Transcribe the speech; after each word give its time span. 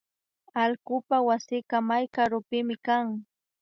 Allkupak 0.61 1.23
wasika 1.29 1.77
may 1.89 2.05
karupimi 2.15 2.75
kan 2.85 3.05